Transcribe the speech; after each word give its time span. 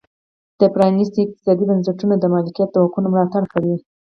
پرانیستي 0.73 1.19
اقتصادي 1.23 1.63
بنسټونه 1.69 2.15
د 2.17 2.25
مالکیت 2.33 2.69
د 2.71 2.75
حقونو 2.83 3.07
ملاتړ 3.13 3.43
کوي. 3.53 3.75